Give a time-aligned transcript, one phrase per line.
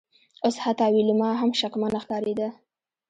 [0.45, 2.49] اوس حتی ویلما هم شکمنه ښکاریده